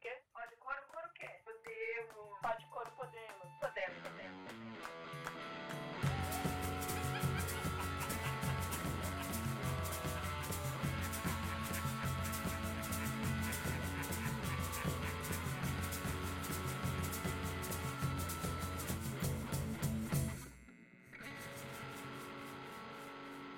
quê? 0.00 0.22
Pode 0.32 0.56
coro, 0.56 0.82
coro 0.92 1.06
o 1.06 1.12
quê? 1.12 1.28
Podemos. 1.44 2.40
Pode 2.40 2.66
coro, 2.66 2.90
podemos. 2.92 3.58
Podemos, 3.60 3.98
podemos. 4.02 4.46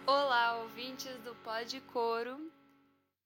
Olá, 0.07 0.57
ouvintes 0.59 1.19
do 1.21 1.35
Pod 1.37 1.81
Coro. 1.93 2.58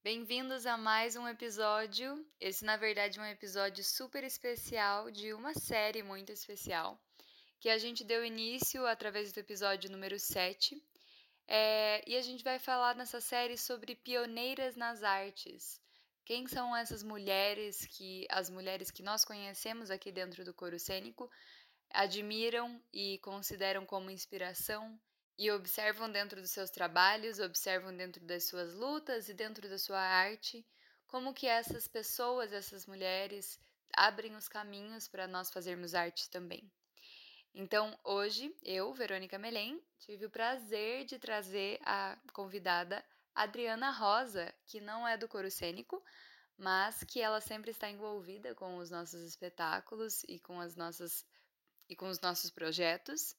Bem-vindos 0.03 0.65
a 0.65 0.75
mais 0.75 1.15
um 1.15 1.25
episódio. 1.29 2.27
Esse, 2.37 2.65
na 2.65 2.75
verdade, 2.75 3.17
é 3.17 3.21
um 3.21 3.25
episódio 3.25 3.81
super 3.85 4.21
especial 4.25 5.09
de 5.09 5.33
uma 5.33 5.53
série 5.53 6.03
muito 6.03 6.29
especial 6.29 6.99
que 7.57 7.69
a 7.69 7.77
gente 7.77 8.03
deu 8.03 8.25
início 8.25 8.85
através 8.85 9.31
do 9.31 9.39
episódio 9.39 9.89
número 9.89 10.19
7. 10.19 10.75
É, 11.47 12.03
e 12.05 12.17
a 12.17 12.21
gente 12.21 12.43
vai 12.43 12.59
falar 12.59 12.97
nessa 12.97 13.21
série 13.21 13.57
sobre 13.57 13.95
pioneiras 13.95 14.75
nas 14.75 15.03
artes. 15.03 15.79
Quem 16.25 16.47
são 16.47 16.75
essas 16.75 17.01
mulheres 17.01 17.85
que 17.85 18.27
as 18.29 18.49
mulheres 18.49 18.91
que 18.91 19.01
nós 19.01 19.23
conhecemos 19.23 19.89
aqui 19.89 20.11
dentro 20.11 20.43
do 20.43 20.53
coro 20.53 20.77
cênico 20.77 21.31
admiram 21.89 22.77
e 22.91 23.19
consideram 23.19 23.85
como 23.85 24.11
inspiração 24.11 24.99
e 25.37 25.51
observam 25.51 26.11
dentro 26.11 26.41
dos 26.41 26.51
seus 26.51 26.69
trabalhos, 26.69 27.39
observam 27.39 27.95
dentro 27.95 28.23
das 28.25 28.45
suas 28.45 28.73
lutas 28.73 29.29
e 29.29 29.33
dentro 29.33 29.67
da 29.67 29.77
sua 29.77 29.99
arte, 29.99 30.65
como 31.07 31.33
que 31.33 31.47
essas 31.47 31.87
pessoas, 31.87 32.53
essas 32.53 32.85
mulheres 32.85 33.59
abrem 33.95 34.35
os 34.35 34.47
caminhos 34.47 35.07
para 35.07 35.27
nós 35.27 35.49
fazermos 35.49 35.93
arte 35.93 36.29
também. 36.29 36.71
Então, 37.53 37.97
hoje, 38.03 38.55
eu, 38.63 38.91
Verônica 38.93 39.37
Melém, 39.37 39.79
tive 39.99 40.25
o 40.25 40.29
prazer 40.29 41.05
de 41.05 41.19
trazer 41.19 41.79
a 41.83 42.17
convidada 42.33 43.03
Adriana 43.35 43.91
Rosa, 43.91 44.53
que 44.65 44.81
não 44.81 45.07
é 45.07 45.17
do 45.17 45.27
coro 45.27 45.51
cênico, 45.51 46.03
mas 46.57 47.03
que 47.03 47.21
ela 47.21 47.41
sempre 47.41 47.71
está 47.71 47.89
envolvida 47.89 48.55
com 48.55 48.77
os 48.77 48.89
nossos 48.89 49.21
espetáculos 49.21 50.23
e 50.27 50.39
com 50.39 50.59
as 50.59 50.75
nossas 50.75 51.25
e 51.89 51.95
com 51.95 52.07
os 52.07 52.19
nossos 52.21 52.49
projetos 52.49 53.35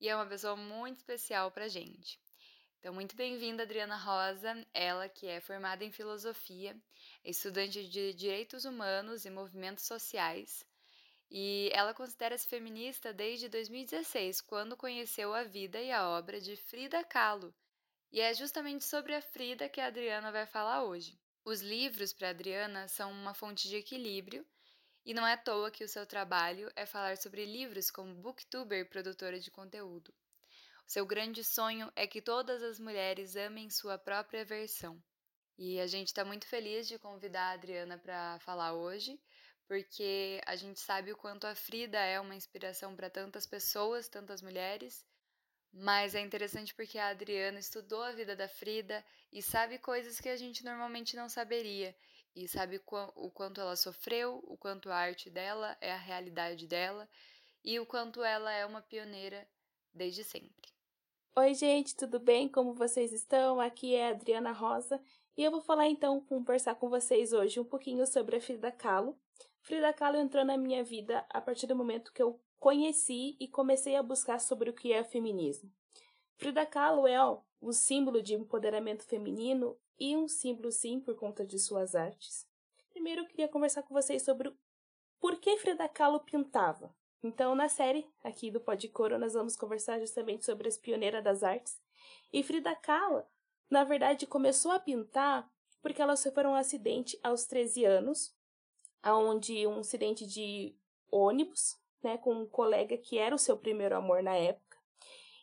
e 0.00 0.08
é 0.08 0.16
uma 0.16 0.26
pessoa 0.26 0.56
muito 0.56 0.98
especial 0.98 1.50
para 1.50 1.68
gente. 1.68 2.18
Então, 2.78 2.94
muito 2.94 3.14
bem-vinda, 3.14 3.64
Adriana 3.64 3.96
Rosa, 3.96 4.66
ela 4.72 5.06
que 5.08 5.26
é 5.26 5.38
formada 5.40 5.84
em 5.84 5.92
filosofia, 5.92 6.74
estudante 7.22 7.86
de 7.86 8.14
direitos 8.14 8.64
humanos 8.64 9.26
e 9.26 9.30
movimentos 9.30 9.84
sociais, 9.84 10.64
e 11.30 11.70
ela 11.74 11.92
considera-se 11.92 12.48
feminista 12.48 13.12
desde 13.12 13.48
2016, 13.50 14.40
quando 14.40 14.76
conheceu 14.76 15.34
a 15.34 15.44
vida 15.44 15.78
e 15.80 15.92
a 15.92 16.08
obra 16.08 16.40
de 16.40 16.56
Frida 16.56 17.04
Kahlo. 17.04 17.54
E 18.10 18.20
é 18.20 18.32
justamente 18.34 18.84
sobre 18.84 19.14
a 19.14 19.20
Frida 19.20 19.68
que 19.68 19.80
a 19.80 19.86
Adriana 19.86 20.32
vai 20.32 20.46
falar 20.46 20.82
hoje. 20.82 21.20
Os 21.44 21.60
livros 21.60 22.12
para 22.12 22.30
Adriana 22.30 22.88
são 22.88 23.12
uma 23.12 23.34
fonte 23.34 23.68
de 23.68 23.76
equilíbrio 23.76 24.44
e 25.04 25.14
não 25.14 25.26
é 25.26 25.32
à 25.32 25.36
toa 25.36 25.70
que 25.70 25.84
o 25.84 25.88
seu 25.88 26.06
trabalho 26.06 26.70
é 26.76 26.84
falar 26.84 27.16
sobre 27.16 27.44
livros 27.44 27.90
como 27.90 28.14
booktuber 28.14 28.80
e 28.80 28.84
produtora 28.84 29.40
de 29.40 29.50
conteúdo. 29.50 30.12
O 30.86 30.90
seu 30.90 31.06
grande 31.06 31.42
sonho 31.44 31.90
é 31.94 32.06
que 32.06 32.20
todas 32.20 32.62
as 32.62 32.78
mulheres 32.78 33.36
amem 33.36 33.70
sua 33.70 33.96
própria 33.96 34.44
versão. 34.44 35.02
E 35.56 35.78
a 35.78 35.86
gente 35.86 36.08
está 36.08 36.24
muito 36.24 36.46
feliz 36.46 36.88
de 36.88 36.98
convidar 36.98 37.50
a 37.50 37.52
Adriana 37.52 37.98
para 37.98 38.38
falar 38.40 38.72
hoje, 38.72 39.20
porque 39.68 40.40
a 40.46 40.56
gente 40.56 40.80
sabe 40.80 41.12
o 41.12 41.16
quanto 41.16 41.46
a 41.46 41.54
Frida 41.54 41.98
é 41.98 42.18
uma 42.18 42.34
inspiração 42.34 42.96
para 42.96 43.08
tantas 43.08 43.46
pessoas, 43.46 44.08
tantas 44.08 44.42
mulheres, 44.42 45.04
mas 45.72 46.14
é 46.14 46.20
interessante 46.20 46.74
porque 46.74 46.98
a 46.98 47.08
Adriana 47.08 47.58
estudou 47.58 48.02
a 48.02 48.12
vida 48.12 48.34
da 48.34 48.48
Frida 48.48 49.04
e 49.32 49.40
sabe 49.40 49.78
coisas 49.78 50.18
que 50.18 50.28
a 50.28 50.36
gente 50.36 50.64
normalmente 50.64 51.14
não 51.14 51.28
saberia 51.28 51.94
e 52.34 52.46
sabe 52.48 52.80
o 53.16 53.30
quanto 53.30 53.60
ela 53.60 53.76
sofreu, 53.76 54.42
o 54.46 54.56
quanto 54.56 54.90
a 54.90 54.96
arte 54.96 55.28
dela 55.28 55.76
é 55.80 55.92
a 55.92 55.96
realidade 55.96 56.66
dela 56.66 57.08
e 57.64 57.78
o 57.78 57.86
quanto 57.86 58.22
ela 58.22 58.52
é 58.52 58.64
uma 58.64 58.82
pioneira 58.82 59.46
desde 59.92 60.24
sempre. 60.24 60.70
Oi, 61.36 61.54
gente, 61.54 61.96
tudo 61.96 62.18
bem? 62.18 62.48
Como 62.48 62.74
vocês 62.74 63.12
estão? 63.12 63.60
Aqui 63.60 63.94
é 63.94 64.08
a 64.08 64.10
Adriana 64.10 64.52
Rosa 64.52 65.00
e 65.36 65.44
eu 65.44 65.50
vou 65.50 65.60
falar 65.60 65.86
então, 65.86 66.20
conversar 66.20 66.74
com 66.74 66.88
vocês 66.88 67.32
hoje 67.32 67.60
um 67.60 67.64
pouquinho 67.64 68.06
sobre 68.06 68.36
a 68.36 68.40
Frida 68.40 68.70
Kahlo. 68.72 69.18
Frida 69.62 69.92
Kahlo 69.92 70.16
entrou 70.16 70.44
na 70.44 70.56
minha 70.56 70.82
vida 70.82 71.24
a 71.30 71.40
partir 71.40 71.66
do 71.66 71.76
momento 71.76 72.12
que 72.12 72.22
eu 72.22 72.40
conheci 72.58 73.36
e 73.40 73.48
comecei 73.48 73.96
a 73.96 74.02
buscar 74.02 74.38
sobre 74.40 74.70
o 74.70 74.74
que 74.74 74.92
é 74.92 75.02
feminismo. 75.02 75.72
Frida 76.36 76.66
Kahlo 76.66 77.06
é 77.06 77.18
um 77.62 77.72
símbolo 77.72 78.22
de 78.22 78.34
empoderamento 78.34 79.04
feminino 79.04 79.78
e 80.00 80.16
um 80.16 80.26
símbolo, 80.26 80.72
sim, 80.72 80.98
por 80.98 81.14
conta 81.14 81.44
de 81.44 81.58
suas 81.58 81.94
artes. 81.94 82.48
Primeiro, 82.90 83.20
eu 83.20 83.26
queria 83.26 83.48
conversar 83.48 83.82
com 83.82 83.92
vocês 83.92 84.22
sobre 84.22 84.50
por 85.20 85.36
que 85.36 85.58
Frida 85.58 85.86
Kahlo 85.88 86.20
pintava. 86.20 86.92
Então, 87.22 87.54
na 87.54 87.68
série 87.68 88.10
aqui 88.24 88.50
do 88.50 88.60
Podcoro, 88.60 89.18
nós 89.18 89.34
vamos 89.34 89.54
conversar 89.54 90.00
justamente 90.00 90.46
sobre 90.46 90.66
as 90.66 90.78
pioneiras 90.78 91.22
das 91.22 91.42
artes. 91.42 91.78
E 92.32 92.42
Frida 92.42 92.74
Kahlo, 92.74 93.22
na 93.68 93.84
verdade, 93.84 94.26
começou 94.26 94.72
a 94.72 94.80
pintar 94.80 95.48
porque 95.82 96.00
ela 96.00 96.16
sofreu 96.16 96.50
um 96.50 96.54
acidente 96.54 97.18
aos 97.22 97.44
13 97.44 97.84
anos, 97.84 98.34
onde 99.04 99.66
um 99.66 99.80
acidente 99.80 100.26
de 100.26 100.74
ônibus, 101.10 101.78
né, 102.02 102.16
com 102.18 102.34
um 102.34 102.46
colega 102.46 102.96
que 102.96 103.18
era 103.18 103.34
o 103.34 103.38
seu 103.38 103.56
primeiro 103.56 103.96
amor 103.96 104.22
na 104.22 104.34
época. 104.34 104.78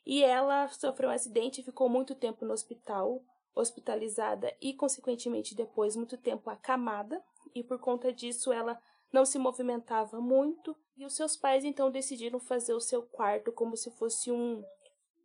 E 0.05 0.23
ela 0.23 0.67
sofreu 0.69 1.09
um 1.09 1.13
acidente 1.13 1.61
e 1.61 1.63
ficou 1.63 1.89
muito 1.89 2.15
tempo 2.15 2.45
no 2.45 2.53
hospital, 2.53 3.23
hospitalizada 3.57 4.55
e, 4.61 4.73
consequentemente, 4.73 5.55
depois 5.55 5.95
muito 5.95 6.17
tempo 6.17 6.49
acamada, 6.49 7.23
e 7.53 7.63
por 7.63 7.79
conta 7.79 8.13
disso 8.13 8.51
ela 8.51 8.79
não 9.11 9.25
se 9.25 9.39
movimentava 9.39 10.19
muito, 10.19 10.75
e 10.95 11.05
os 11.05 11.15
seus 11.15 11.35
pais 11.35 11.63
então 11.63 11.89
decidiram 11.89 12.39
fazer 12.39 12.73
o 12.73 12.81
seu 12.81 13.01
quarto 13.01 13.51
como 13.51 13.77
se 13.77 13.89
fosse 13.91 14.31
um, 14.31 14.63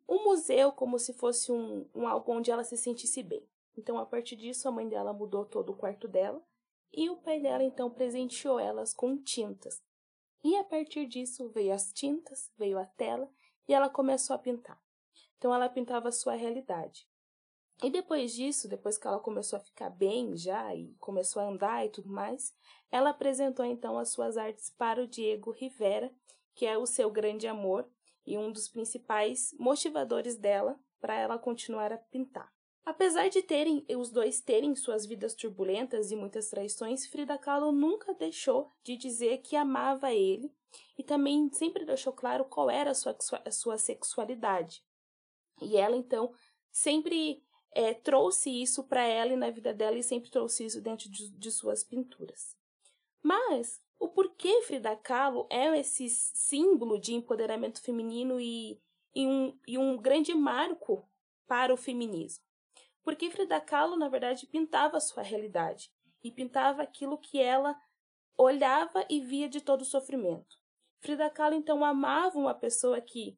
um 0.09 0.25
museu, 0.25 0.73
como 0.73 0.99
se 0.99 1.13
fosse 1.13 1.51
um, 1.51 1.89
um 1.95 2.07
algo 2.07 2.33
onde 2.33 2.51
ela 2.51 2.65
se 2.65 2.77
sentisse 2.77 3.23
bem. 3.23 3.47
Então, 3.77 3.99
a 3.99 4.07
partir 4.07 4.37
disso, 4.37 4.69
a 4.69 4.73
mãe 4.73 4.89
dela 4.89 5.13
mudou 5.13 5.45
todo 5.45 5.71
o 5.71 5.77
quarto 5.77 6.07
dela, 6.07 6.43
e 6.93 7.09
o 7.09 7.17
pai 7.17 7.41
dela 7.41 7.63
então 7.63 7.91
presenteou 7.91 8.61
elas 8.61 8.93
com 8.93 9.17
tintas. 9.17 9.83
E 10.45 10.57
a 10.57 10.65
partir 10.65 11.07
disso 11.07 11.49
veio 11.49 11.73
as 11.73 11.93
tintas, 11.93 12.53
veio 12.59 12.79
a 12.79 12.85
tela, 12.85 13.31
e 13.67 13.73
ela 13.73 13.89
começou 13.89 14.35
a 14.37 14.39
pintar. 14.39 14.81
Então, 15.39 15.55
ela 15.55 15.69
pintava 15.69 16.09
a 16.09 16.13
sua 16.13 16.35
realidade. 16.35 17.09
E 17.83 17.91
depois 17.91 18.33
disso, 18.33 18.69
depois 18.69 18.97
que 18.97 19.07
ela 19.07 19.19
começou 19.19 19.57
a 19.57 19.61
ficar 19.61 19.91
bem 19.91 20.37
já 20.37 20.75
e 20.75 20.95
começou 20.99 21.43
a 21.43 21.49
andar 21.49 21.85
e 21.85 21.91
tudo 21.91 22.09
mais, 22.09 22.55
ela 22.91 23.11
apresentou 23.11 23.65
então 23.65 23.99
as 23.99 24.11
suas 24.11 24.37
artes 24.37 24.71
para 24.71 25.03
o 25.03 25.07
Diego 25.07 25.51
Rivera, 25.51 26.13
que 26.55 26.67
é 26.67 26.77
o 26.79 26.87
seu 26.87 27.11
grande 27.11 27.47
amor 27.47 27.89
e 28.27 28.39
um 28.39 28.53
dos 28.53 28.69
principais 28.69 29.55
motivadores 29.59 30.37
dela 30.37 30.79
para 31.01 31.17
ela 31.17 31.39
continuar 31.39 31.93
a 31.93 31.99
pintar. 31.99 32.53
Apesar 32.85 33.29
de 33.29 33.43
terem 33.43 33.85
os 33.97 34.11
dois 34.11 34.41
terem 34.41 34.75
suas 34.75 35.07
vidas 35.07 35.35
turbulentas 35.35 36.11
e 36.11 36.17
muitas 36.17 36.49
traições, 36.49 37.07
Frida 37.07 37.39
Kahlo 37.39 37.71
nunca 37.71 38.13
deixou 38.15 38.73
de 38.83 38.97
dizer 38.97 39.39
que 39.39 39.55
amava 39.55 40.13
ele 40.13 40.53
e 40.99 41.03
também 41.03 41.49
sempre 41.53 41.85
deixou 41.85 42.13
claro 42.13 42.45
qual 42.45 42.69
era 42.69 42.91
a 42.91 42.95
sua, 42.95 43.17
a 43.45 43.51
sua 43.51 43.79
sexualidade. 43.79 44.85
E 45.61 45.77
ela 45.77 45.97
então 45.97 46.35
sempre 46.73 47.45
é, 47.75 47.95
trouxe 47.95 48.51
isso 48.51 48.85
para 48.85 49.03
ela 49.03 49.33
e 49.33 49.37
na 49.37 49.51
vida 49.51 49.73
dela 49.73 49.97
e 49.97 50.03
sempre 50.03 50.31
trouxe 50.31 50.65
isso 50.65 50.81
dentro 50.81 51.11
de, 51.11 51.31
de 51.31 51.51
suas 51.51 51.83
pinturas. 51.83 52.57
Mas 53.23 53.83
o 53.99 54.09
porquê 54.09 54.63
Frida 54.63 54.97
Kahlo 54.97 55.47
é 55.49 55.79
esse 55.79 56.09
símbolo 56.09 56.99
de 56.99 57.15
empoderamento 57.15 57.81
feminino 57.81 58.41
e, 58.41 58.81
e, 59.15 59.27
um, 59.27 59.59
e 59.67 59.79
um 59.79 59.97
grande 59.97 60.35
marco 60.35 61.09
para 61.47 61.73
o 61.73 61.77
feminismo? 61.77 62.45
Porque 63.03 63.31
Frida 63.31 63.61
Kahlo, 63.61 63.97
na 63.97 64.09
verdade, 64.09 64.47
pintava 64.47 64.97
a 64.97 65.01
sua 65.01 65.23
realidade 65.23 65.91
e 66.23 66.31
pintava 66.31 66.83
aquilo 66.83 67.19
que 67.19 67.41
ela 67.41 67.81
olhava 68.37 69.05
e 69.09 69.21
via 69.21 69.49
de 69.49 69.61
todo 69.61 69.83
o 69.83 69.87
sofrimento. 69.87 70.57
Frida 71.01 71.29
Kahlo, 71.31 71.55
então, 71.55 71.85
amava 71.85 72.39
uma 72.39 72.55
pessoa 72.55 73.01
que 73.01 73.37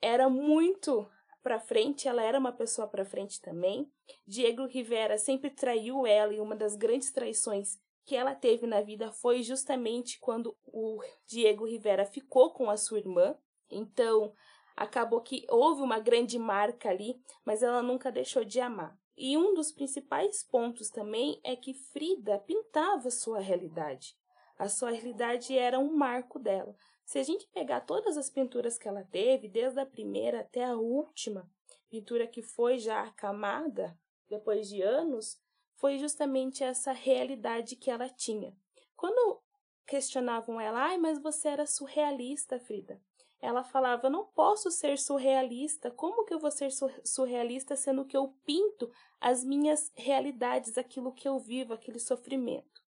era 0.00 0.28
muito 0.28 1.08
para 1.46 1.60
frente, 1.60 2.08
ela 2.08 2.24
era 2.24 2.40
uma 2.40 2.50
pessoa 2.50 2.88
para 2.88 3.04
frente 3.04 3.40
também. 3.40 3.88
Diego 4.26 4.66
Rivera 4.66 5.16
sempre 5.16 5.48
traiu 5.48 6.04
ela 6.04 6.34
e 6.34 6.40
uma 6.40 6.56
das 6.56 6.74
grandes 6.74 7.12
traições 7.12 7.78
que 8.04 8.16
ela 8.16 8.34
teve 8.34 8.66
na 8.66 8.80
vida 8.80 9.12
foi 9.12 9.44
justamente 9.44 10.18
quando 10.18 10.56
o 10.64 11.00
Diego 11.24 11.64
Rivera 11.64 12.04
ficou 12.04 12.52
com 12.52 12.68
a 12.68 12.76
sua 12.76 12.98
irmã. 12.98 13.36
Então, 13.70 14.32
acabou 14.76 15.20
que 15.20 15.46
houve 15.48 15.82
uma 15.82 16.00
grande 16.00 16.36
marca 16.36 16.90
ali, 16.90 17.16
mas 17.44 17.62
ela 17.62 17.80
nunca 17.80 18.10
deixou 18.10 18.44
de 18.44 18.58
amar. 18.58 18.98
E 19.16 19.38
um 19.38 19.54
dos 19.54 19.70
principais 19.70 20.42
pontos 20.42 20.90
também 20.90 21.40
é 21.44 21.54
que 21.54 21.74
Frida 21.74 22.40
pintava 22.40 23.08
sua 23.08 23.38
realidade. 23.38 24.16
A 24.58 24.68
sua 24.68 24.90
realidade 24.90 25.56
era 25.56 25.78
um 25.78 25.96
marco 25.96 26.40
dela. 26.40 26.74
Se 27.06 27.20
a 27.20 27.22
gente 27.22 27.46
pegar 27.54 27.82
todas 27.82 28.18
as 28.18 28.28
pinturas 28.28 28.76
que 28.76 28.88
ela 28.88 29.04
teve, 29.04 29.48
desde 29.48 29.78
a 29.78 29.86
primeira 29.86 30.40
até 30.40 30.64
a 30.64 30.76
última, 30.76 31.48
pintura 31.88 32.26
que 32.26 32.42
foi 32.42 32.78
já 32.78 33.04
acamada 33.04 33.96
depois 34.28 34.68
de 34.68 34.82
anos, 34.82 35.40
foi 35.76 35.98
justamente 35.98 36.64
essa 36.64 36.90
realidade 36.90 37.76
que 37.76 37.92
ela 37.92 38.08
tinha. 38.08 38.52
Quando 38.96 39.40
questionavam 39.86 40.60
ela, 40.60 40.80
ai, 40.80 40.98
mas 40.98 41.22
você 41.22 41.46
era 41.46 41.64
surrealista, 41.64 42.58
Frida. 42.58 43.00
Ela 43.40 43.62
falava, 43.62 44.10
não 44.10 44.26
posso 44.26 44.68
ser 44.72 44.98
surrealista. 44.98 45.92
Como 45.92 46.24
que 46.24 46.34
eu 46.34 46.40
vou 46.40 46.50
ser 46.50 46.70
surrealista 47.04 47.76
sendo 47.76 48.04
que 48.04 48.16
eu 48.16 48.34
pinto 48.44 48.90
as 49.20 49.44
minhas 49.44 49.92
realidades, 49.94 50.76
aquilo 50.76 51.12
que 51.12 51.28
eu 51.28 51.38
vivo, 51.38 51.72
aquele 51.72 52.00
sofrimento? 52.00 52.82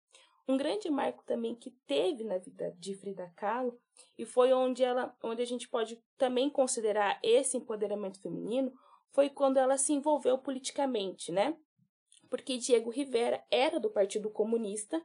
Um 0.46 0.56
grande 0.56 0.90
marco 0.90 1.24
também 1.24 1.54
que 1.54 1.70
teve 1.86 2.22
na 2.22 2.38
vida 2.38 2.74
de 2.78 2.94
Frida 2.94 3.32
Kahlo 3.36 3.78
e 4.18 4.26
foi 4.26 4.52
onde 4.52 4.84
ela, 4.84 5.16
onde 5.22 5.40
a 5.40 5.46
gente 5.46 5.68
pode 5.68 6.02
também 6.18 6.50
considerar 6.50 7.18
esse 7.22 7.56
empoderamento 7.56 8.20
feminino, 8.20 8.72
foi 9.10 9.30
quando 9.30 9.56
ela 9.56 9.78
se 9.78 9.92
envolveu 9.92 10.36
politicamente, 10.36 11.32
né? 11.32 11.56
Porque 12.28 12.58
Diego 12.58 12.90
Rivera 12.90 13.42
era 13.50 13.80
do 13.80 13.90
Partido 13.90 14.28
Comunista 14.30 15.02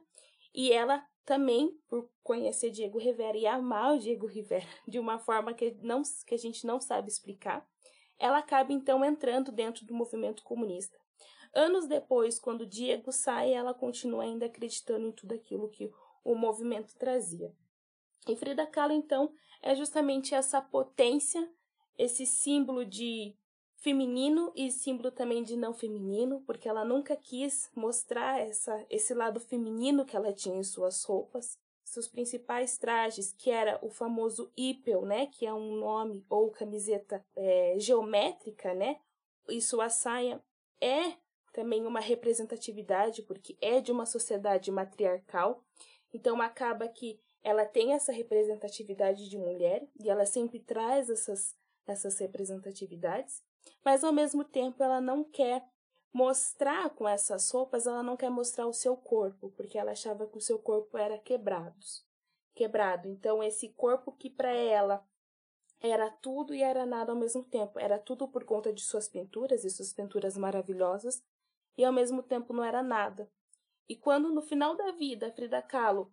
e 0.54 0.72
ela 0.72 1.06
também, 1.24 1.72
por 1.88 2.10
conhecer 2.22 2.70
Diego 2.70 2.98
Rivera 2.98 3.38
e 3.38 3.46
amar 3.46 3.94
o 3.94 3.98
Diego 3.98 4.26
Rivera 4.26 4.66
de 4.86 4.98
uma 4.98 5.18
forma 5.18 5.54
que, 5.54 5.70
não, 5.80 6.02
que 6.26 6.34
a 6.34 6.38
gente 6.38 6.66
não 6.66 6.80
sabe 6.80 7.08
explicar, 7.08 7.66
ela 8.18 8.38
acaba 8.38 8.72
então 8.72 9.04
entrando 9.04 9.50
dentro 9.50 9.86
do 9.86 9.94
movimento 9.94 10.42
comunista. 10.42 10.98
Anos 11.52 11.86
depois, 11.86 12.38
quando 12.38 12.66
Diego 12.66 13.10
sai, 13.10 13.52
ela 13.52 13.74
continua 13.74 14.22
ainda 14.22 14.46
acreditando 14.46 15.06
em 15.06 15.12
tudo 15.12 15.34
aquilo 15.34 15.68
que 15.68 15.90
o 16.24 16.34
movimento 16.34 16.94
trazia. 16.96 17.52
E 18.28 18.36
Frida 18.36 18.66
Kahlo, 18.66 18.92
então, 18.92 19.32
é 19.62 19.74
justamente 19.74 20.34
essa 20.34 20.60
potência, 20.60 21.50
esse 21.98 22.24
símbolo 22.24 22.84
de 22.84 23.34
feminino 23.76 24.52
e 24.54 24.70
símbolo 24.70 25.10
também 25.10 25.42
de 25.42 25.56
não 25.56 25.72
feminino, 25.72 26.42
porque 26.46 26.68
ela 26.68 26.84
nunca 26.84 27.16
quis 27.16 27.70
mostrar 27.74 28.38
essa, 28.38 28.86
esse 28.88 29.14
lado 29.14 29.40
feminino 29.40 30.04
que 30.04 30.16
ela 30.16 30.32
tinha 30.32 30.56
em 30.56 30.62
suas 30.62 31.02
roupas. 31.04 31.58
Seus 31.82 32.06
principais 32.06 32.78
trajes, 32.78 33.32
que 33.32 33.50
era 33.50 33.78
o 33.82 33.90
famoso 33.90 34.52
ipel, 34.56 35.02
né, 35.04 35.26
que 35.26 35.44
é 35.44 35.52
um 35.52 35.74
nome 35.74 36.24
ou 36.28 36.50
camiseta 36.50 37.24
é, 37.34 37.74
geométrica, 37.78 38.72
né, 38.74 39.00
e 39.48 39.60
sua 39.60 39.88
saia 39.88 40.40
é 40.80 41.14
também 41.52 41.86
uma 41.86 42.00
representatividade, 42.00 43.22
porque 43.22 43.56
é 43.60 43.80
de 43.80 43.90
uma 43.90 44.06
sociedade 44.06 44.70
matriarcal, 44.70 45.64
então 46.12 46.40
acaba 46.40 46.88
que 46.88 47.20
ela 47.42 47.64
tem 47.64 47.92
essa 47.92 48.12
representatividade 48.12 49.28
de 49.28 49.38
mulher 49.38 49.86
e 49.98 50.10
ela 50.10 50.26
sempre 50.26 50.60
traz 50.60 51.08
essas, 51.08 51.56
essas 51.86 52.18
representatividades, 52.18 53.42
mas 53.84 54.04
ao 54.04 54.12
mesmo 54.12 54.44
tempo 54.44 54.82
ela 54.82 55.00
não 55.00 55.24
quer 55.24 55.64
mostrar 56.12 56.90
com 56.90 57.08
essas 57.08 57.50
roupas, 57.50 57.86
ela 57.86 58.02
não 58.02 58.16
quer 58.16 58.30
mostrar 58.30 58.66
o 58.66 58.72
seu 58.72 58.96
corpo, 58.96 59.50
porque 59.56 59.78
ela 59.78 59.92
achava 59.92 60.26
que 60.26 60.36
o 60.36 60.40
seu 60.40 60.58
corpo 60.58 60.98
era 60.98 61.18
quebrados, 61.18 62.04
quebrado. 62.54 63.08
Então 63.08 63.42
esse 63.42 63.68
corpo 63.70 64.12
que 64.12 64.28
para 64.28 64.52
ela 64.52 65.06
era 65.80 66.10
tudo 66.10 66.54
e 66.54 66.62
era 66.62 66.84
nada 66.84 67.12
ao 67.12 67.18
mesmo 67.18 67.42
tempo, 67.42 67.78
era 67.78 67.98
tudo 67.98 68.28
por 68.28 68.44
conta 68.44 68.72
de 68.72 68.82
suas 68.82 69.08
pinturas 69.08 69.64
e 69.64 69.70
suas 69.70 69.92
pinturas 69.92 70.36
maravilhosas, 70.36 71.22
e 71.76 71.84
ao 71.84 71.92
mesmo 71.92 72.22
tempo 72.22 72.52
não 72.52 72.64
era 72.64 72.82
nada. 72.82 73.30
E 73.88 73.96
quando 73.96 74.32
no 74.32 74.42
final 74.42 74.76
da 74.76 74.92
vida 74.92 75.32
Frida 75.32 75.60
Kahlo 75.60 76.12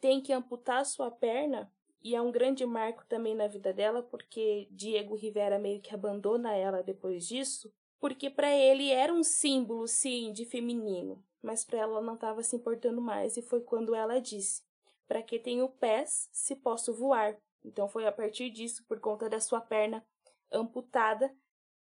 tem 0.00 0.20
que 0.20 0.32
amputar 0.32 0.84
sua 0.84 1.10
perna, 1.10 1.72
e 2.02 2.14
é 2.14 2.22
um 2.22 2.30
grande 2.30 2.64
marco 2.64 3.04
também 3.06 3.34
na 3.34 3.46
vida 3.46 3.72
dela, 3.72 4.02
porque 4.02 4.68
Diego 4.70 5.14
Rivera 5.16 5.58
meio 5.58 5.80
que 5.80 5.94
abandona 5.94 6.54
ela 6.54 6.82
depois 6.82 7.26
disso, 7.26 7.72
porque 7.98 8.30
para 8.30 8.54
ele 8.54 8.90
era 8.90 9.12
um 9.12 9.24
símbolo, 9.24 9.86
sim, 9.88 10.32
de 10.32 10.44
feminino, 10.44 11.22
mas 11.42 11.64
para 11.64 11.80
ela 11.80 12.00
não 12.00 12.14
estava 12.14 12.42
se 12.42 12.56
importando 12.56 13.00
mais, 13.00 13.36
e 13.36 13.42
foi 13.42 13.60
quando 13.60 13.94
ela 13.94 14.20
disse: 14.20 14.62
Para 15.06 15.22
que 15.22 15.38
tenho 15.38 15.68
pés 15.68 16.28
se 16.32 16.54
posso 16.56 16.94
voar? 16.94 17.36
Então 17.64 17.88
foi 17.88 18.06
a 18.06 18.12
partir 18.12 18.50
disso, 18.50 18.84
por 18.86 19.00
conta 19.00 19.28
da 19.28 19.40
sua 19.40 19.60
perna 19.60 20.06
amputada, 20.52 21.34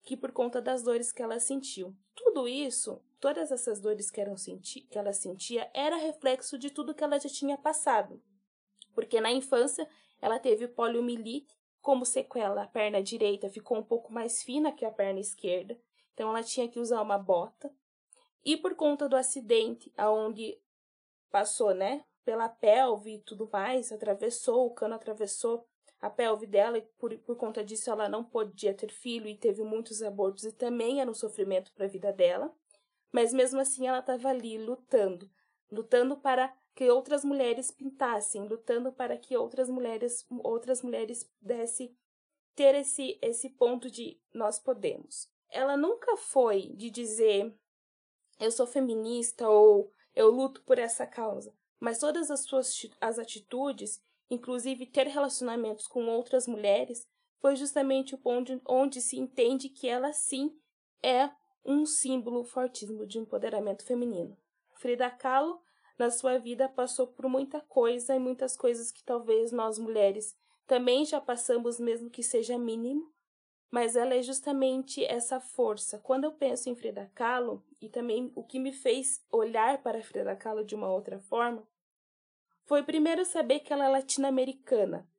que 0.03 0.17
por 0.17 0.31
conta 0.31 0.61
das 0.61 0.81
dores 0.83 1.11
que 1.11 1.21
ela 1.21 1.39
sentiu. 1.39 1.95
Tudo 2.15 2.47
isso, 2.47 3.01
todas 3.19 3.51
essas 3.51 3.79
dores 3.79 4.11
que, 4.11 4.23
senti 4.37 4.81
que 4.81 4.97
ela 4.97 5.13
sentia, 5.13 5.69
era 5.73 5.95
reflexo 5.95 6.57
de 6.57 6.69
tudo 6.69 6.93
que 6.93 7.03
ela 7.03 7.19
já 7.19 7.29
tinha 7.29 7.57
passado. 7.57 8.21
Porque 8.93 9.21
na 9.21 9.31
infância 9.31 9.87
ela 10.21 10.39
teve 10.39 10.67
poliomielite 10.67 11.55
como 11.81 12.05
sequela. 12.05 12.63
A 12.63 12.67
perna 12.67 13.01
direita 13.01 13.49
ficou 13.49 13.77
um 13.77 13.83
pouco 13.83 14.11
mais 14.11 14.43
fina 14.43 14.71
que 14.71 14.85
a 14.85 14.91
perna 14.91 15.19
esquerda, 15.19 15.79
então 16.13 16.29
ela 16.29 16.43
tinha 16.43 16.67
que 16.67 16.79
usar 16.79 17.01
uma 17.01 17.17
bota. 17.17 17.71
E 18.43 18.55
por 18.57 18.75
conta 18.75 19.09
do 19.09 19.15
acidente 19.15 19.91
aonde 19.97 20.57
passou, 21.29 21.73
né, 21.73 22.05
pela 22.23 22.49
pelve 22.49 23.15
e 23.15 23.19
tudo 23.19 23.49
mais, 23.51 23.91
atravessou, 23.91 24.67
o 24.67 24.73
cano 24.73 24.95
atravessou 24.95 25.67
a 25.99 26.09
pelve 26.09 26.45
dela 26.45 26.77
e 26.77 26.81
por, 26.81 27.17
por 27.19 27.35
conta 27.35 27.63
disso 27.63 27.89
ela 27.89 28.07
não 28.07 28.23
podia 28.23 28.73
ter 28.73 28.91
filho 28.91 29.27
e 29.27 29.35
teve 29.35 29.63
muitos 29.63 30.01
abortos 30.01 30.43
e 30.43 30.51
também 30.51 31.01
era 31.01 31.09
um 31.09 31.13
sofrimento 31.13 31.71
para 31.73 31.85
a 31.85 31.89
vida 31.89 32.11
dela. 32.13 32.53
Mas 33.11 33.33
mesmo 33.33 33.59
assim 33.59 33.87
ela 33.87 33.99
estava 33.99 34.29
ali 34.29 34.57
lutando, 34.57 35.29
lutando 35.71 36.17
para 36.17 36.53
que 36.75 36.89
outras 36.89 37.25
mulheres 37.25 37.71
pintassem, 37.71 38.47
lutando 38.47 38.91
para 38.91 39.17
que 39.17 39.35
outras 39.35 39.69
mulheres, 39.69 40.25
outras 40.43 40.81
mulheres 40.81 41.23
pudessem 41.23 41.95
ter 42.55 42.75
esse 42.75 43.17
esse 43.21 43.49
ponto 43.49 43.89
de 43.89 44.19
nós 44.33 44.59
podemos. 44.59 45.27
Ela 45.49 45.77
nunca 45.77 46.17
foi 46.17 46.73
de 46.75 46.89
dizer 46.89 47.55
eu 48.39 48.51
sou 48.51 48.67
feminista 48.67 49.49
ou 49.49 49.91
eu 50.15 50.29
luto 50.29 50.61
por 50.63 50.77
essa 50.77 51.07
causa, 51.07 51.53
mas 51.79 51.99
todas 51.99 52.29
as 52.29 52.41
suas 52.41 52.87
as 53.01 53.17
atitudes, 53.17 53.99
inclusive 54.29 54.85
ter 54.85 55.07
relacionamentos 55.07 55.87
com 55.87 56.05
outras 56.07 56.47
mulheres, 56.47 57.07
foi 57.39 57.55
justamente 57.55 58.15
o 58.15 58.17
ponto 58.17 58.59
onde 58.67 59.01
se 59.01 59.17
entende 59.17 59.69
que 59.69 59.87
ela 59.87 60.11
sim 60.13 60.59
é 61.01 61.29
um 61.67 61.85
símbolo 61.85 62.45
fortíssimo 62.45 63.05
de 63.05 63.19
empoderamento 63.19 63.83
feminino. 63.83 64.37
Frida 64.75 65.09
Kahlo 65.11 65.61
na 65.99 66.09
sua 66.09 66.37
vida 66.37 66.69
passou 66.69 67.07
por 67.07 67.27
muita 67.27 67.59
coisa 67.59 68.15
e 68.15 68.19
muitas 68.19 68.55
coisas 68.55 68.91
que 68.91 69.03
talvez 69.03 69.51
nós 69.51 69.77
mulheres 69.77 70.35
também 70.65 71.05
já 71.05 71.19
passamos, 71.19 71.79
mesmo 71.79 72.09
que 72.09 72.23
seja 72.23 72.57
mínimo, 72.57 73.11
mas 73.69 73.95
ela 73.95 74.13
é 74.13 74.21
justamente 74.21 75.03
essa 75.05 75.39
força. 75.39 75.99
Quando 75.99 76.23
eu 76.23 76.31
penso 76.31 76.69
em 76.69 76.75
Frida 76.75 77.11
Kahlo, 77.13 77.63
e 77.81 77.89
também 77.89 78.31
o 78.35 78.43
que 78.43 78.59
me 78.59 78.71
fez 78.71 79.25
olhar 79.31 79.81
para 79.81 80.03
Frida 80.03 80.35
Kahlo 80.35 80.63
de 80.63 80.75
uma 80.75 80.91
outra 80.91 81.19
forma, 81.19 81.67
foi 82.65 82.83
primeiro 82.83 83.25
saber 83.25 83.61
que 83.61 83.71
ela 83.71 83.85
é 83.85 83.89
latino-americana 83.89 85.09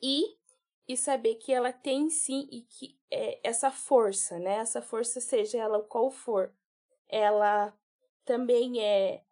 e 0.00 0.38
e 0.92 0.96
saber 0.96 1.36
que 1.36 1.52
ela 1.52 1.72
tem 1.72 2.10
sim 2.10 2.48
e 2.50 2.62
que 2.62 2.98
é, 3.08 3.38
essa 3.44 3.70
força, 3.70 4.40
né? 4.40 4.56
Essa 4.56 4.82
força 4.82 5.20
seja 5.20 5.56
ela 5.56 5.80
qual 5.84 6.10
for, 6.10 6.52
ela 7.08 7.72
também 8.24 8.82
é 8.82 9.22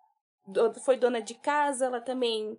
foi 0.85 0.97
dona 0.97 1.21
de 1.21 1.35
casa, 1.35 1.87
ela 1.87 2.01
também 2.01 2.57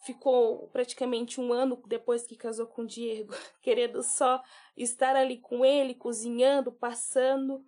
ficou 0.00 0.68
praticamente 0.68 1.40
um 1.40 1.52
ano 1.52 1.80
depois 1.86 2.26
que 2.26 2.36
casou 2.36 2.66
com 2.66 2.82
o 2.82 2.86
Diego, 2.86 3.32
querendo 3.62 4.02
só 4.02 4.42
estar 4.76 5.14
ali 5.14 5.38
com 5.38 5.64
ele, 5.64 5.94
cozinhando, 5.94 6.72
passando. 6.72 7.64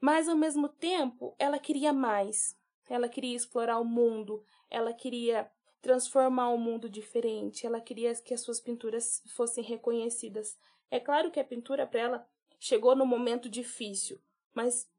Mas 0.00 0.28
ao 0.28 0.36
mesmo 0.36 0.68
tempo, 0.68 1.36
ela 1.38 1.60
queria 1.60 1.92
mais. 1.92 2.58
Ela 2.90 3.08
queria 3.08 3.36
explorar 3.36 3.78
o 3.78 3.84
mundo, 3.84 4.44
ela 4.68 4.92
queria 4.92 5.48
transformar 5.86 6.50
um 6.50 6.58
mundo 6.58 6.90
diferente, 6.90 7.64
ela 7.64 7.80
queria 7.80 8.12
que 8.16 8.34
as 8.34 8.40
suas 8.40 8.58
pinturas 8.58 9.22
fossem 9.28 9.62
reconhecidas. 9.62 10.58
É 10.90 10.98
claro 10.98 11.30
que 11.30 11.38
a 11.38 11.44
pintura 11.44 11.86
para 11.86 12.00
ela 12.00 12.28
chegou 12.58 12.96
no 12.96 13.06
momento 13.06 13.48
difícil, 13.48 14.20
mas 14.52 14.90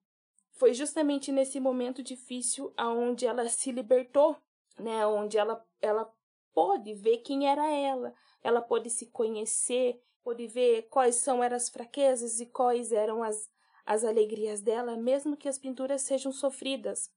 foi 0.53 0.73
justamente 0.73 1.29
nesse 1.29 1.59
momento 1.59 2.01
difícil 2.01 2.73
aonde 2.77 3.25
ela 3.25 3.49
se 3.49 3.69
libertou, 3.69 4.37
né? 4.79 5.05
Onde 5.05 5.37
ela 5.37 5.61
ela 5.81 6.09
pôde 6.53 6.93
ver 6.93 7.17
quem 7.17 7.49
era 7.49 7.69
ela, 7.69 8.13
ela 8.41 8.61
pôde 8.61 8.89
se 8.89 9.07
conhecer, 9.07 10.01
pôde 10.23 10.47
ver 10.47 10.83
quais 10.83 11.15
são 11.15 11.41
as 11.41 11.67
fraquezas 11.67 12.39
e 12.39 12.45
quais 12.45 12.93
eram 12.93 13.21
as 13.21 13.49
as 13.85 14.05
alegrias 14.05 14.61
dela, 14.61 14.95
mesmo 14.95 15.35
que 15.35 15.49
as 15.49 15.57
pinturas 15.57 16.01
sejam 16.01 16.31
sofridas. 16.31 17.11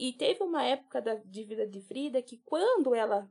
E 0.00 0.14
teve 0.14 0.42
uma 0.42 0.62
época 0.64 1.02
da, 1.02 1.16
de 1.16 1.44
vida 1.44 1.66
de 1.66 1.78
Frida 1.82 2.22
que 2.22 2.38
quando 2.38 2.94
ela 2.94 3.30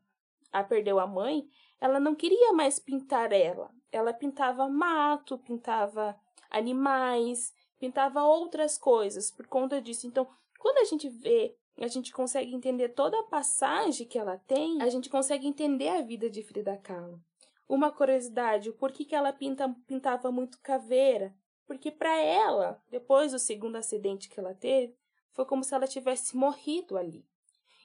a 0.52 0.64
perdeu 0.64 1.00
a 1.00 1.08
mãe, 1.08 1.48
ela 1.82 2.00
não 2.00 2.14
queria 2.14 2.54
mais 2.54 2.78
pintar 2.78 3.32
ela. 3.32 3.72
Ela 3.92 4.14
pintava 4.14 4.70
mato, 4.70 5.40
pintava 5.40 6.16
animais, 6.48 7.52
pintava 7.80 8.22
outras 8.22 8.78
coisas 8.78 9.32
por 9.32 9.48
conta 9.48 9.82
disso. 9.82 10.06
Então, 10.06 10.28
quando 10.60 10.78
a 10.78 10.84
gente 10.84 11.10
vê 11.10 11.58
a 11.80 11.88
gente 11.88 12.12
consegue 12.12 12.54
entender 12.54 12.90
toda 12.90 13.18
a 13.20 13.24
passagem 13.24 14.06
que 14.06 14.20
ela 14.20 14.38
tem, 14.38 14.80
a 14.82 14.90
gente 14.90 15.10
consegue 15.10 15.48
entender 15.48 15.88
a 15.88 16.02
vida 16.02 16.30
de 16.30 16.44
Frida 16.44 16.78
Kahlo. 16.78 17.20
Uma 17.68 17.90
curiosidade, 17.90 18.70
o 18.70 18.74
porquê 18.74 19.06
que 19.06 19.16
ela 19.16 19.34
pinta, 19.34 19.74
pintava 19.88 20.32
muito 20.32 20.60
caveira? 20.60 21.34
Porque 21.66 21.90
para 21.90 22.16
ela, 22.20 22.84
depois 22.92 23.32
do 23.32 23.40
segundo 23.40 23.78
acidente 23.78 24.28
que 24.28 24.40
ela 24.40 24.54
teve, 24.54 24.94
foi 25.32 25.46
como 25.46 25.64
se 25.64 25.74
ela 25.74 25.88
tivesse 25.88 26.36
morrido 26.36 26.98
ali. 26.98 27.26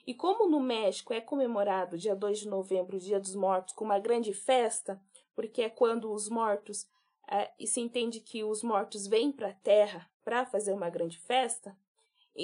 E 0.05 0.13
como 0.13 0.47
no 0.47 0.59
México 0.59 1.13
é 1.13 1.19
comemorado 1.19 1.97
dia 1.97 2.15
2 2.15 2.39
de 2.39 2.47
novembro, 2.47 2.97
o 2.97 2.99
Dia 2.99 3.19
dos 3.19 3.35
Mortos, 3.35 3.73
com 3.73 3.85
uma 3.85 3.97
grande 3.97 4.33
festa, 4.33 5.01
porque 5.33 5.63
é 5.63 5.69
quando 5.69 6.11
os 6.11 6.29
mortos, 6.29 6.87
é, 7.27 7.51
e 7.59 7.65
se 7.65 7.81
entende 7.81 8.19
que 8.19 8.43
os 8.43 8.61
mortos 8.61 9.07
vêm 9.07 9.31
para 9.31 9.49
a 9.49 9.53
terra 9.53 10.09
para 10.23 10.45
fazer 10.45 10.73
uma 10.73 10.89
grande 10.89 11.17
festa, 11.19 11.75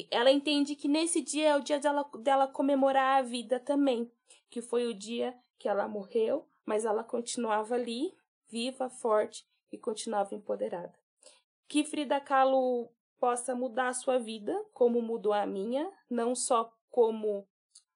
ela 0.09 0.31
entende 0.31 0.75
que 0.75 0.87
nesse 0.87 1.21
dia 1.21 1.49
é 1.49 1.55
o 1.55 1.61
dia 1.61 1.79
dela, 1.79 2.09
dela 2.19 2.47
comemorar 2.47 3.19
a 3.19 3.21
vida 3.21 3.59
também, 3.59 4.09
que 4.49 4.61
foi 4.61 4.87
o 4.87 4.93
dia 4.93 5.37
que 5.59 5.67
ela 5.67 5.87
morreu, 5.87 6.47
mas 6.65 6.85
ela 6.85 7.03
continuava 7.03 7.75
ali, 7.75 8.15
viva, 8.47 8.89
forte 8.89 9.45
e 9.71 9.77
continuava 9.77 10.33
empoderada. 10.33 10.93
Que 11.67 11.83
Frida 11.83 12.19
Kahlo 12.19 12.89
possa 13.21 13.53
mudar 13.53 13.89
a 13.89 13.93
sua 13.93 14.17
vida, 14.17 14.59
como 14.73 14.99
mudou 14.99 15.31
a 15.31 15.45
minha, 15.45 15.87
não 16.09 16.33
só 16.33 16.73
como 16.89 17.47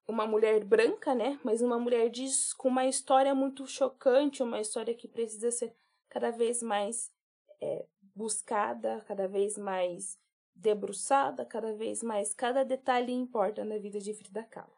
uma 0.08 0.28
mulher 0.28 0.64
branca, 0.64 1.16
né? 1.16 1.40
Mas 1.44 1.62
uma 1.62 1.80
mulher 1.80 2.12
de, 2.12 2.28
com 2.58 2.68
uma 2.68 2.86
história 2.86 3.34
muito 3.34 3.66
chocante, 3.66 4.44
uma 4.44 4.62
história 4.62 4.94
que 4.94 5.08
precisa 5.08 5.50
ser 5.50 5.76
cada 6.10 6.30
vez 6.30 6.62
mais 6.62 7.12
é, 7.60 7.88
buscada, 8.14 9.04
cada 9.08 9.28
vez 9.28 9.58
mais 9.58 10.20
debruçada, 10.54 11.44
cada 11.44 11.74
vez 11.74 12.04
mais. 12.04 12.32
Cada 12.32 12.64
detalhe 12.64 13.12
importa 13.12 13.66
na 13.66 13.80
vida 13.80 14.00
de 14.00 14.14
Frida 14.14 14.44
Kahlo. 14.44 14.72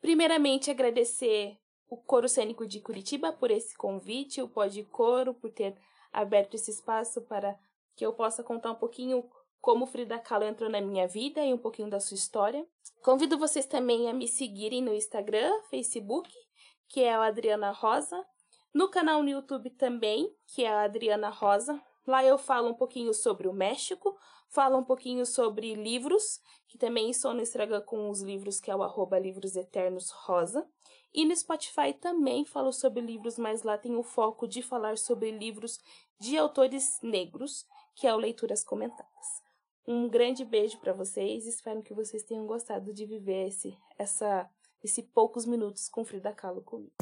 Primeiramente, 0.00 0.72
agradecer 0.72 1.56
o 1.88 1.96
Coro 1.96 2.28
Cênico 2.28 2.66
de 2.66 2.80
Curitiba 2.80 3.32
por 3.32 3.52
esse 3.52 3.76
convite, 3.76 4.42
o 4.42 4.48
Pode 4.48 4.82
Coro 4.82 5.32
por 5.32 5.52
ter 5.52 5.76
aberto 6.12 6.54
esse 6.54 6.72
espaço 6.72 7.22
para 7.22 7.56
que 7.94 8.04
eu 8.04 8.12
possa 8.12 8.42
contar 8.42 8.72
um 8.72 8.76
pouquinho 8.76 9.24
como 9.66 9.84
Frida 9.84 10.16
Kahlo 10.16 10.44
entrou 10.44 10.70
na 10.70 10.80
minha 10.80 11.08
vida 11.08 11.44
e 11.44 11.52
um 11.52 11.58
pouquinho 11.58 11.90
da 11.90 11.98
sua 11.98 12.14
história. 12.14 12.64
Convido 13.02 13.36
vocês 13.36 13.66
também 13.66 14.08
a 14.08 14.12
me 14.12 14.28
seguirem 14.28 14.80
no 14.80 14.94
Instagram, 14.94 15.52
Facebook, 15.68 16.30
que 16.86 17.02
é 17.02 17.12
a 17.12 17.24
Adriana 17.24 17.72
Rosa, 17.72 18.24
no 18.72 18.88
canal 18.88 19.24
no 19.24 19.28
YouTube 19.28 19.70
também, 19.70 20.32
que 20.46 20.62
é 20.62 20.68
a 20.68 20.84
Adriana 20.84 21.30
Rosa. 21.30 21.82
Lá 22.06 22.24
eu 22.24 22.38
falo 22.38 22.68
um 22.68 22.74
pouquinho 22.74 23.12
sobre 23.12 23.48
o 23.48 23.52
México, 23.52 24.16
falo 24.50 24.78
um 24.78 24.84
pouquinho 24.84 25.26
sobre 25.26 25.74
livros, 25.74 26.40
que 26.68 26.78
também 26.78 27.10
estou 27.10 27.34
no 27.34 27.42
Instagram 27.42 27.80
com 27.80 28.08
os 28.08 28.22
livros, 28.22 28.60
que 28.60 28.70
é 28.70 28.76
o 28.76 28.84
arroba 28.84 29.18
Livros 29.18 29.56
Eternos 29.56 30.10
Rosa. 30.10 30.64
E 31.12 31.24
no 31.24 31.34
Spotify 31.34 31.92
também 31.92 32.44
falo 32.44 32.72
sobre 32.72 33.02
livros, 33.02 33.36
mas 33.36 33.64
lá 33.64 33.76
tem 33.76 33.96
o 33.96 34.04
foco 34.04 34.46
de 34.46 34.62
falar 34.62 34.96
sobre 34.96 35.32
livros 35.32 35.80
de 36.20 36.38
autores 36.38 37.00
negros, 37.02 37.66
que 37.96 38.06
é 38.06 38.14
o 38.14 38.18
Leituras 38.18 38.62
Comentadas. 38.62 39.45
Um 39.86 40.08
grande 40.08 40.44
beijo 40.44 40.78
para 40.78 40.92
vocês. 40.92 41.46
Espero 41.46 41.82
que 41.82 41.94
vocês 41.94 42.24
tenham 42.24 42.46
gostado 42.46 42.92
de 42.92 43.06
viver 43.06 43.48
esse, 43.48 43.76
essa, 43.96 44.48
esse 44.82 45.02
poucos 45.02 45.46
minutos 45.46 45.88
com 45.88 46.04
Frida 46.04 46.32
Kahlo 46.32 46.62
comigo. 46.62 46.92